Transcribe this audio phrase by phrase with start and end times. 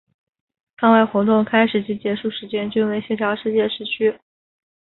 [0.79, 4.19] 舱外活动开始及结束时间均为协调世界时时区。